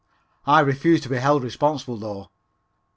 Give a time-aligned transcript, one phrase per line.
[0.47, 2.29] I refuse to be held responsible though.